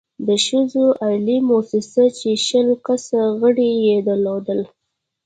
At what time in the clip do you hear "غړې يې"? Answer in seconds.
3.39-3.97